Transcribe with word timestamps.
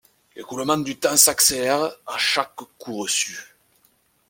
L'écoulement 0.35 0.79
du 0.79 0.97
temps 0.97 1.15
s'accélère 1.15 1.91
à 2.07 2.17
chaque 2.17 2.55
coup 2.79 2.97
reçu. 2.97 3.37